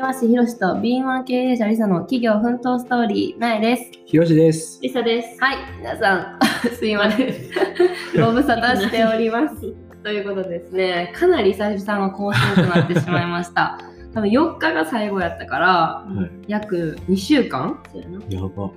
[0.00, 3.90] 庭師ひろしと敏腕経営者りさの企業奮闘ストーリー、なえです。
[4.06, 4.80] ひろしです。
[4.80, 5.38] リサです。
[5.38, 6.38] はい、皆さん、
[6.74, 7.34] すいません。
[8.16, 9.56] ご無沙汰しております。
[10.02, 13.78] ということでですね、かなり久々の更新となってしまいました。
[14.14, 16.30] 多分4日が最後やったから、はい。
[16.48, 17.78] 約2週間？
[18.30, 18.70] やば。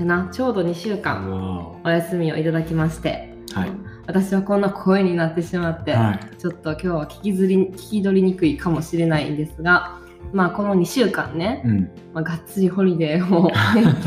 [0.00, 3.70] やな、ちょうど2週間わお休みをいただきまして、ーはい。
[4.08, 6.36] 私はこんな声になってしまって、はい。
[6.38, 10.00] ちょっと今日は聞きずり聞き取りにくいかもしれないんですが、
[10.32, 11.90] まあこの2週間ね、うん。
[12.12, 13.50] まあ、がっつりホリデーを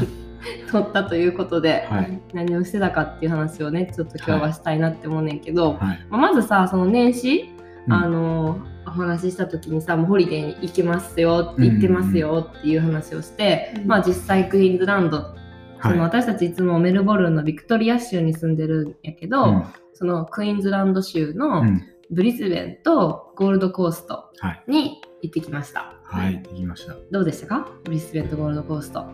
[0.72, 2.22] 取ったということで、はい。
[2.34, 6.06] 何をしてたかっていう話をねちょっと今日はしたいなって思うねんけど、はい。
[6.10, 7.50] まあまずさその年始、
[7.88, 15.36] うんあのお話しした時にさもうホリデーに行きますよって言ってますよっていう話をして、うんまあ実際クイーンズランド、
[15.82, 19.50] そのは私たちいつもメルボルンのビクトリア州に住んでるんやけど、い。
[19.50, 21.82] うんそのクイーンズランド州のうん。
[22.12, 24.64] ブリスベンとゴールドコーストはい。
[24.68, 25.94] に行ってきました。
[26.12, 26.42] はい。
[26.42, 26.96] できました。
[27.12, 27.68] どうでしたか？
[27.86, 29.06] ブリスベンとゴールドコースト。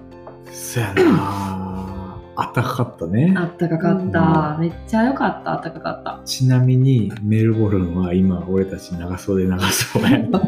[0.51, 2.03] そやな
[2.39, 3.33] あったかかったね。
[3.35, 4.57] あったかかった。
[4.59, 5.53] めっちゃ良かった。
[5.53, 6.21] あったかかった。
[6.23, 10.41] ちなみにメルボルンは今俺たち長袖長袖やな。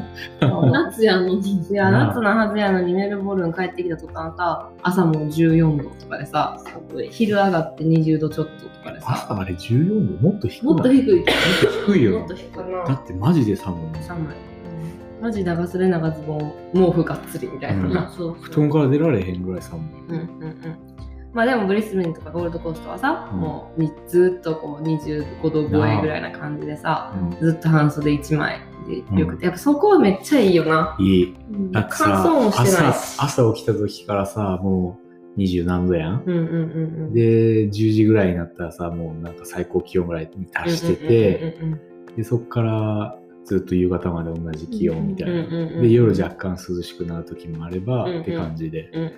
[0.72, 1.40] 夏やのに。
[1.40, 6.62] いや、夏のはずやのにメルボルン帰ってきた途端さ、朝も14度とかでさ、
[7.10, 10.30] 昼上がって20度ちょっととかでさ、朝あれ14度？
[10.30, 10.66] もっと低い？
[10.66, 12.12] もっと低いけもっと低いど。
[12.12, 12.50] よもっと低い。
[12.52, 12.96] かだな。
[12.96, 14.49] ってマジで寒い寒い。
[15.22, 17.84] マジ長袖長ズボン、毛布がっつりみたいな。
[17.84, 18.34] うん。
[18.34, 20.90] 布団から出られへんぐらい寒いうんうんうん。
[21.34, 30.96] まあでもブリスベンとかゴールドコーストはさ、うんもうずっとこう25度超えぐらいな感じでさ、うずっと半袖1枚でよくて、やっぱそこはめっちゃいいよな。
[31.00, 34.98] んいいもさしてないし朝朝起きた時からさも
[35.36, 36.58] う20何度やんうんうんうんう
[37.10, 37.14] ん。
[37.14, 43.19] で10時ぐらいになったらさもうなんか最高気温ぐらいに達してて、うんうんうんうんでそこから
[43.50, 48.22] ずっと夕方まで同じ気温みたいな、うんうんうんうんで夜若干涼しくなる時もあれば、うんうん。
[48.22, 48.92] って感じで。
[48.94, 49.12] うん。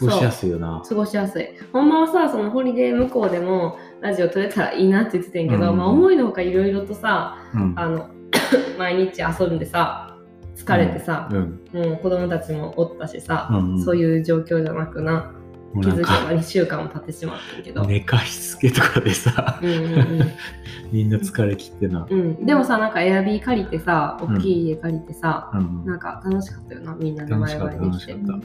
[0.00, 0.82] 過ごしやすいよな。
[0.84, 1.46] 過ごしやすい。
[1.72, 7.74] ほんまはさ、そのホリデー向こうでもラジオ撮れたらいいなって言ってたんやけど、うんまあ思いのほかいろいろとさ、うん。
[7.76, 8.08] あの、
[8.76, 10.18] 毎日遊んでさ、
[10.56, 11.60] 疲れてさ、うん。
[11.72, 13.80] もう子供たちもおったしさ、うんうん。
[13.84, 15.32] そういう状況じゃなくな、
[15.74, 17.84] 気づけばなんか2週間も経ってしまったけど。
[17.84, 20.32] 寝かしつけとかでさうんうん
[20.92, 22.20] みんな疲れ切ってな、うん。
[22.20, 25.84] うん、でもさ、なんかエアビー借りてさ、うん大きい家借りてさ、うん。
[25.84, 27.76] なんか楽しかったよな、みんなでワイ楽しかった。
[27.76, 28.40] ワイできて楽しかっ。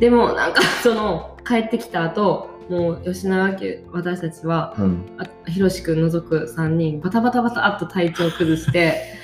[0.00, 9.18] でもなんかその帰ってきた後もう吉永家私たちはた、うん、あひろしくん除く3人バタバタバタっと体調崩して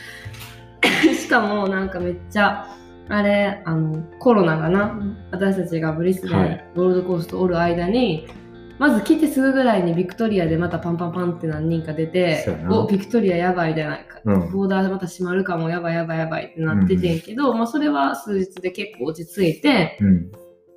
[1.14, 2.66] しかもなんかめっちゃ
[3.08, 5.00] あれあのコロナがな
[5.30, 6.64] 私たちがブリスベン、はい。
[6.74, 8.28] ゴールドコーストおる間に
[8.78, 14.50] まず来てすぐぐらいにビクトリアでまたパンパンパンって何人か出ておビクトリアやばいじゃないか、うん。
[14.50, 20.32] ボーダーまた閉まるかもやばいやばいやばいってなっててんけど、まあそれは数日で結構落ち着いてうん、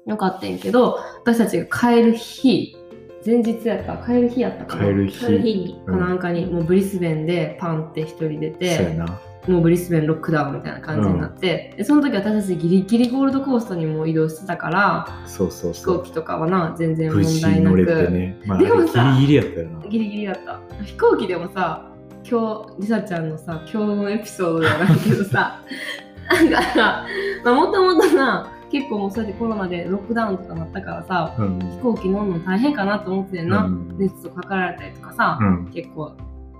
[0.05, 2.77] よかったんやけど私たちが帰る日
[3.25, 4.85] 前日やった帰る日やったかな。
[4.85, 5.19] 帰る日。
[5.19, 5.81] 帰る日に。
[5.85, 15.97] かなんかにもうブリスベンでパンって一人出そうやてなもうブリスベンロックダウンみたいな感じになって、でその時私たちギリギリゴールドコーストにも移動してたからそうそう飛そう。
[15.99, 19.87] 行機とかはな全然無問題なく、ね、まあ、でもさギリギリやったよな。
[19.87, 20.59] ギリギリだった。
[20.83, 21.85] 飛行機でもさ
[22.29, 25.61] 今日りさちゃんのさ今日のエピソードじゃないけどさ
[26.29, 27.05] なんかさ
[27.45, 31.59] もともとな結構もうそうやってコロナでロックダウンとかなったからさうん。
[31.59, 33.95] 飛行機乗るの大変かなと思ってんな、うん。
[33.97, 35.65] 熱とかかられたりとかさ、うん。
[35.73, 36.11] 結構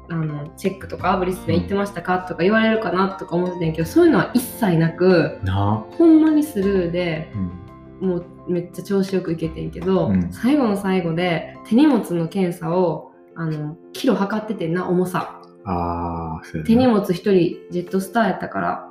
[0.09, 7.69] あのチェックとかブリスベン行ってましたかとか言われるかなとか思ってたんやけどそういうのは一切なくなほんまにスルーでうん。
[8.01, 10.31] もうめっちゃ調子よくいけてんけど、うん。
[10.31, 15.41] 最後の最後で手荷物の検査をあのキロ測っててんな重さ。
[15.65, 17.33] あ手荷物1人
[17.69, 18.88] ジェットスターやったから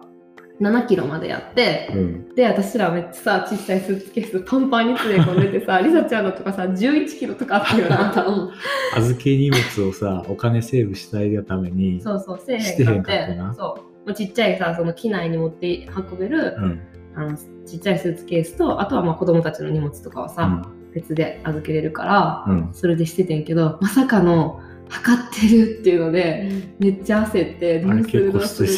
[0.60, 2.34] 7キロまでやって、うん。
[2.34, 8.30] で私らめっちゃさ小さいスーツケースパンパンに詰め込んでてさ りさちゃんのとかさ11キロとかあったよなう。
[8.46, 8.50] ん
[8.96, 13.54] 預け荷物をさお金セーブしたいがためにそうそうせえへんかってたな。
[13.54, 14.08] そう。
[14.08, 16.80] もうちっちゃいさその機内に持って運べる、うん。
[17.14, 20.92] あのちっちゃいスーツケースとあとはまあ子供たちの荷物とかはさ、うん。
[20.92, 22.68] 別で預けれるから、うん。
[22.72, 28.68] それでしててんけどまさかの測ってるっていうのでめっちゃ焦ってどうするどうする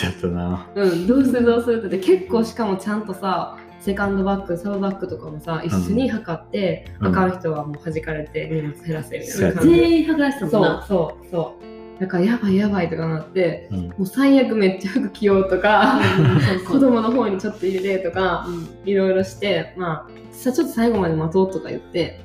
[0.74, 1.98] うんどうするどうするって。
[1.98, 7.06] 結構しかもちゃんとさセカンドバッグサブバッグとかもさ一緒に測って、うん。
[7.08, 10.86] あかん人はもう弾かれて荷物減らせみたいな全員剥がしたもんそうな。
[10.86, 12.00] そうそう。
[12.00, 13.88] だからやばいやばいとかなってうん。
[13.88, 16.00] もう最悪めっちゃ服着ようとか
[16.66, 18.88] 子供の方にちょっと入れてとかうん。
[18.88, 22.20] いろいろしてまあさちょっと最後まで待とうとか言って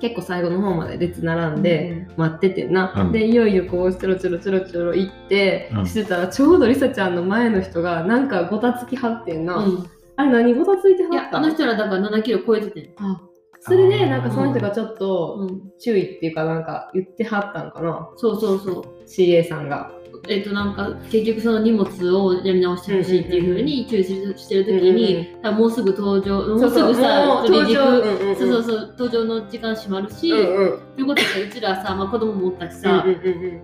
[0.00, 3.12] 結構最後の方まで列並んで待っててんな、うん。
[3.12, 5.86] でいよいよこうちょろちょろちょろちょろ行って、うん。
[5.86, 9.90] してたらちょうどりさちゃんの前の人がなんかごたつきはってんな、うん。
[10.16, 11.16] あれ何ごたついてはいった？
[11.16, 12.94] や、あの人らだから7キロ超えててん。
[12.98, 13.20] あ
[13.60, 15.62] それでなんかその人がちょっとうん。
[15.78, 18.08] 注意っていうかなんか言ってはったのかな。
[18.16, 18.84] そうそうそう。
[19.06, 19.90] CA さんが。
[20.28, 30.80] えっ、となんか結局その荷物をやり直してほしいっていうふうに注意してる時に、多分もうすぐ登場もうすぐさそうそうそう登場の時間閉まるし、うんうん。
[30.96, 33.62] ということでうちらさ、 まあ、子供もおったしうんさ、うんうん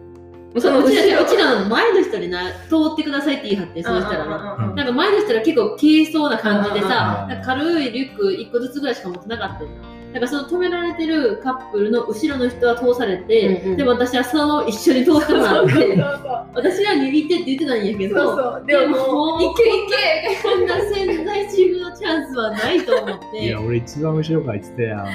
[0.54, 0.60] うん。
[0.60, 4.26] そのうちらうちらの前の人にな通ってくださいって言い張ってそうしたら。
[4.26, 4.56] な。
[4.58, 4.76] うんうんうん。
[4.76, 9.70] なんか前の人ら結構軽そうな感じでさ、軽いリュック1個ずつぐらいしか持ってなかったよ。
[9.70, 9.93] な。
[10.14, 13.76] だからその止められてるカップルの後ろの人は通されて、うんうん。
[13.76, 16.46] でも私はその一緒に通ってもらって、そうそうそう。
[16.54, 18.64] 私は握ってって言ってたんやけど、そうそう。
[18.64, 20.48] でももういけいけ。
[20.48, 23.44] こんな潜在チームのチャンスはないと思って。
[23.44, 25.06] いや、俺一番後ろから言ってたやん。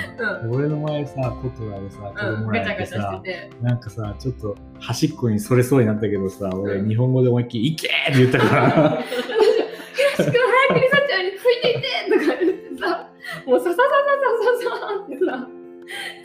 [0.44, 0.52] うん。
[0.58, 2.42] 俺の前さ、トトラでさ、子うん。
[2.42, 3.50] 供ガチャガチャらやさし、てて。
[3.62, 6.90] なんかさ、ちょっと端っこにそれそうになったけどさ、俺うん。
[6.90, 13.08] 日本語で思いっきり、いけーって言ったから、ひろしくん早くりさちゃんに吹いていってとか言ってさ
[13.46, 14.39] もうさささささささってさ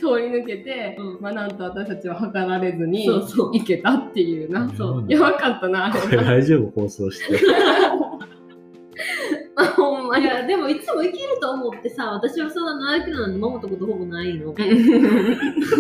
[0.05, 1.21] 通り抜けて、うん。
[1.21, 3.51] まあなんと私たちは測られずにそうそう。
[3.53, 4.71] 行けたっていうな。
[4.77, 5.05] そう。
[5.09, 7.41] やばかったなあこれ大丈夫放送して。
[9.77, 10.25] ほんまに。
[10.25, 14.53] いや、でもいつもいけると思ってさ、私はそんな7キロなんて守ったことほぼないの。
[14.53, 14.59] 守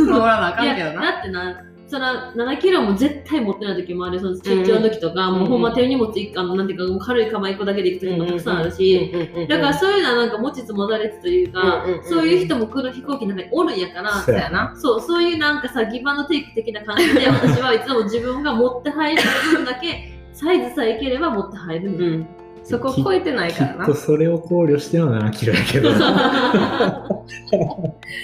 [0.09, 1.12] らなあかんけどな。
[1.12, 4.19] だってな、そら7キロも絶対持ってない時もある。
[4.19, 5.39] その出張の時とか、うん。
[5.41, 9.13] もうほんま手荷物いあのなんていうか軽い釜1個だけで行く時もたくさんあるし、
[9.49, 14.35] だからそういうのはなんか持ちつ持たれつというか、そういう人も来る飛行機の中におるんやから、そう
[14.77, 19.23] そう、そういうなんかさ、ギブアンドテイク的な感じで、 私はいつも自分が持って入る
[19.53, 21.99] 分だけ、サイズさえいければ持って入るの。
[21.99, 22.27] うん。
[22.65, 23.85] そこ超えてないきからな。
[23.85, 25.93] っとそれを考慮しての7キロやけど。
[25.93, 26.01] そう。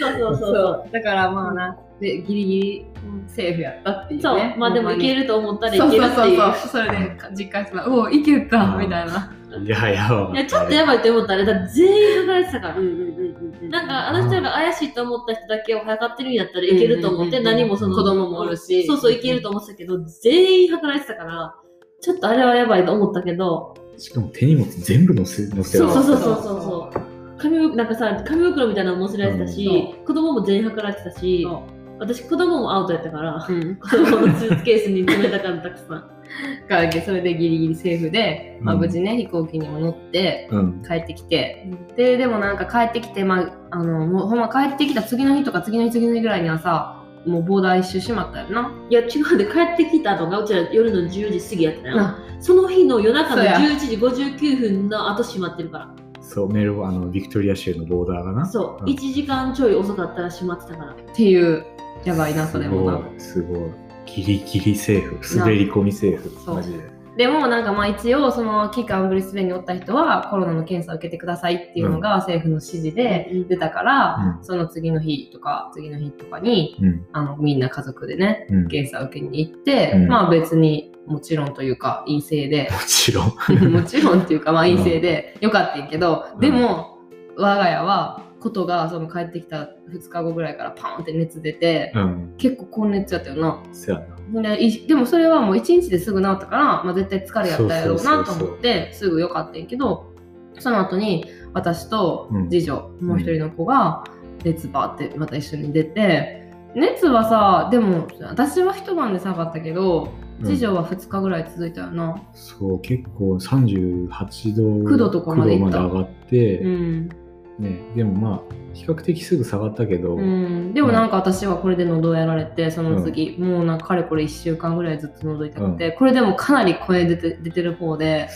[0.01, 0.85] そうそうそう。
[0.91, 2.87] だからまあなでギリギリ
[3.29, 4.23] セーフやったっていうね。
[4.23, 6.39] そう、まあでもいけるると思ったらいそうそうけるっていう。
[6.39, 8.81] そうそうそれで実感したおおいけたうん。
[8.81, 9.33] みたいな、
[9.65, 12.79] いやいや、いや、ちょっとやばいって思ったら、全員測られてたから。
[12.79, 18.87] うんうんうんなんか、あの人が怪しいと思った人だけを測ってるんやったらいけると思って、うんうんうん何もその、子供もおるし。
[18.87, 21.55] そうそう、いけると思ってたけど、全員測られてたから、
[22.01, 27.39] ちょっとあれはやばいと思ったけど、しかも手荷物全部乗せ乗せそうそうそうそそううそうそう。
[27.39, 31.63] 紙袋なんかさ、紙袋みたいなのも載せられてたし、子供も全員測られてたしそ、
[32.01, 36.21] 私子供もアウトやったから、うん子供のスーツケースに詰めたからたくさん。
[36.69, 40.83] からそれでギリギリセーフで、まあ、うん無事ね、飛行機にも乗ってうん。
[40.83, 48.73] 帰ってきてででもなんか帰ってきて、まあ、あのもうほんま帰ってきた次の日とか次の日次の日ぐらいにはさもうボーダー一周しまったよな。
[48.89, 52.01] いや、違うで、帰ってきたのが、うちら夜の10時過ぎやったよ。
[52.01, 55.95] あその日の夜中のそうや11時59分の後閉まってるから。
[56.23, 58.47] そう、メルボあの、ビクトリア州のボーダーがな。
[58.47, 60.93] そう、うん1時間ちょい遅かったら閉まってたから。
[60.93, 61.67] っていう
[62.05, 62.99] やばいなそれもな。
[63.19, 63.59] すごい。
[63.59, 63.71] すごい。
[64.07, 65.39] ギリギリセーフ。
[65.39, 66.31] 滑り込みセーフ。
[66.45, 67.01] そうマジで。
[67.17, 77.07] でもなんかまあ一応その期間ブリスベンにおった人はコロナの検査を受けてくださいっていうのが政府の指示で出たから、うんその次の日とか次の日とかにうん。
[77.13, 78.63] あのみんな家族でねうん。
[78.65, 83.27] も検査を受けに行って、うんまあ別にもちろんというか陰性でちろん。
[83.71, 86.99] もちろんっていうかまあ陰性でよかったんやけど、うんでも
[87.37, 92.35] 我が家はことがその帰ってきた2日後ぐらいからパーンって熱出て、うん。
[92.39, 93.63] 結構高熱やったよな。
[93.73, 94.01] そや
[94.33, 94.57] な。
[94.57, 100.13] でいでもそれはもう1日ですぐ治ったから、まあ、絶対疲れやったやろうなと思ってすぐ良かったんやけど
[100.59, 104.05] その後に私と次女、もう一人の子が
[104.45, 110.13] 熱バーってまた一緒に出て熱はさでも私は一晩で下がったけど
[110.45, 112.23] 次女は2日ぐらい続いたよな。
[112.33, 114.09] そう、結構38
[114.57, 117.11] 度9度とかまで行った9度まで上がって、うん
[117.61, 128.29] ね、でもまあ、比較的すぐ下がったけど、うん、でもなんか私はこれで喉やられてその次、もうなんかかれこれ1週間ぐらいずっと喉痛くて、これでもかなり声出て出てる方で。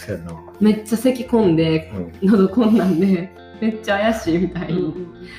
[0.60, 1.90] めっちゃ咳込んで
[2.22, 2.30] うん。
[2.30, 4.74] 喉こんなんでめっちゃ怪しいみたい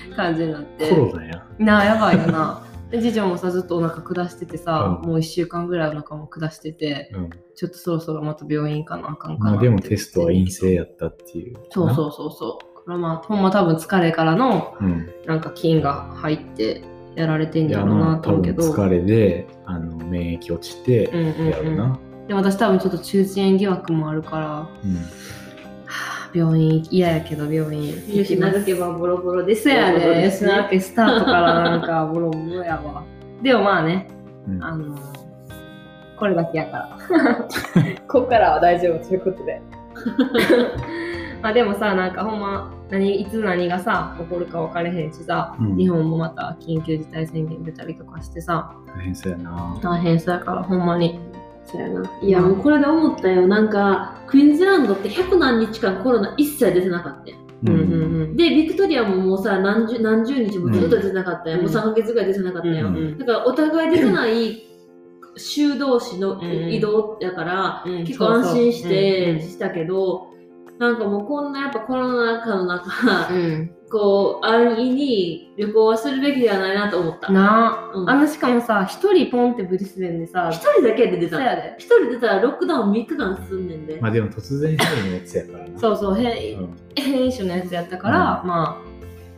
[0.09, 1.45] な感じになって、コロナや。
[1.59, 7.29] なあやばいよなで次女もさずっとお腹下しててさ、うんもう1週間ぐらいお腹も下しててうん。
[7.55, 11.57] ちょっとそろそろまた病院行かなあかんかなまあでもテストは陰性やったっていう。
[11.69, 14.83] そうそうそうそうまあほんま多分疲れからのう。
[14.83, 15.09] うん。
[15.25, 16.83] なんか菌が入って
[17.15, 21.99] やられてんいや、やろうなと思うけど、分疲れで、あの、免疫落ちて、うんうんうんやろな。
[22.27, 24.97] で私多分ちょっと中耳炎疑惑もあるから、はうん。
[25.87, 33.03] あ病院嫌やけど病院行きますけばボロボロでそやね、す吉永家スタートからなんかボロボロやわ。
[33.41, 34.07] でもまあね、
[34.47, 34.95] うんあの
[36.17, 36.97] これだけやから。
[38.07, 39.61] こっからは大丈夫ということで。
[41.41, 49.79] まあでもさ、なんかほんま、何いつ何がさ、起こるか分かれへんしさ、うん日本もまた緊急事態宣言出たりとかしてさ、大変そうやな。
[49.81, 51.19] 大変そうやからほんまに
[51.65, 52.11] そうやな。
[52.21, 53.47] いや、もうこれで思ったよ。
[53.47, 57.37] なんか、クイーンズランドって100何日間コロナ一切出てなかったよ。
[57.63, 61.57] うんうんうんで、ビクトリアももうさ、何十何十日もずっと出てなかったよ。
[61.57, 62.87] うんもう3ヶ月ぐらい出てなかったよ。
[62.87, 64.63] うんだから、お互い出てない
[65.37, 70.34] 州同士のうん移動やから、うん結構安心してしたけど、
[70.79, 73.37] なんかもうこんなやっぱコロナ禍の中、うん。
[73.37, 77.31] うんこう、安易に旅行はするべきではないなと思った。
[77.31, 78.09] なあ、うん。
[78.09, 81.37] あのしかもさ一人ポンってブリスベンでさ一人だけで出た
[81.77, 83.99] 一人出たらロックダウン3日間進んでんで。
[84.01, 85.79] まあでも突然変異のやつやからな。
[85.79, 86.77] そうそう変うん。
[86.95, 88.45] 変異種のやつやったから、まあ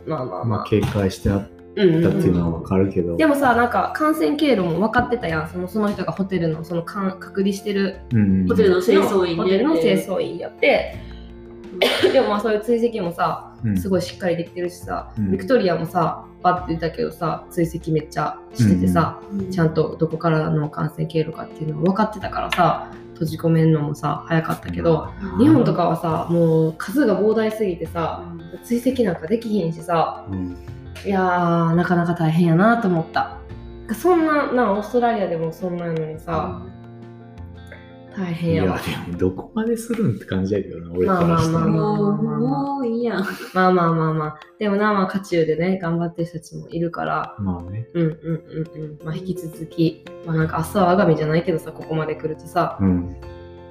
[0.06, 3.16] まあまあままあ、あ警戒してあっうんうんたっていううんのはわかるけど。
[3.18, 5.48] でもさなんか感染経路も分かってたやん。
[5.48, 8.48] そのその人がホテルのそのかん隔離してるうん。
[8.48, 9.42] ホテルの清掃員で。
[9.42, 10.96] ホテルの清掃員やって
[12.12, 13.76] でもまあそういう追跡もさうん。
[13.76, 15.32] すごいしっかりできてるしさ、うん。
[15.32, 19.20] ビクトリアもさバッて出たけどさ追跡めっちゃしててさ、
[19.50, 25.38] ちゃんとどこからの感染経路かっていうの分かってたからさ閉じ込めんのもさ早かったけど、うん。
[25.38, 28.64] 日本とかはさもう数が膨大すぎてさうん。
[28.64, 30.56] 追跡なんかできひんしさうん。
[31.04, 33.38] いやーなかなか大変やなと思った。
[33.94, 36.60] そんななオーストラリアでもそんなのにさ、
[38.18, 41.58] 大いや、で変やわもどこまでするんって感じやけどな、俺まあからしたら。
[41.58, 43.24] まあまあもう、もういいやん。
[43.54, 47.86] まあまあまあまあでもなまあ渦中でね頑張ってる人たちもいるからまあね。
[47.94, 53.16] うんうんうんうんまあ引き続きまあなんか明日は我が身じゃないけどさここまで来るとさうん。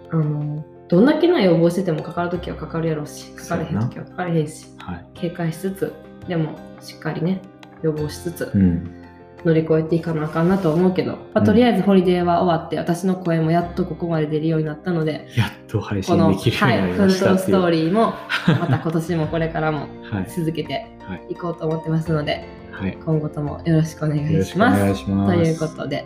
[0.09, 5.05] あのどんだけな予防しててもかかるときはかかるやろうしかかれへんときはかかれへんしはい。
[5.15, 5.93] 警戒しつつ
[6.27, 7.41] でもしっかりね
[7.83, 9.03] 予防しつつうん。
[9.47, 17.57] 乗り越えていかなあかんなと思うけど、まあ、うんとりあえずホリデーは終わって私の声もやっとここまで出るようになったのでやっと配この、信できるようはい、になり奮闘スましたっていう。
[17.57, 18.13] トーリーも
[18.59, 20.25] また今年もこれからもはい。
[20.29, 21.27] 続けてはい。
[21.29, 22.97] いこうと思ってますのではい。
[23.05, 24.81] 今後ともよろしくお願よろしくおいします。
[24.81, 25.33] 願いします。
[25.33, 26.05] ということで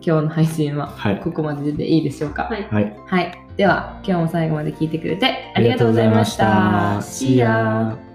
[0.00, 1.20] 今日の配信ははい。
[1.20, 2.44] ここまででいいでしょうか？
[2.44, 2.66] はい。
[2.70, 2.96] はい。
[3.06, 6.46] はい、では今日も最後まで聞いてくれてありがとうございました。
[6.46, 8.13] ありがとうございました See ya!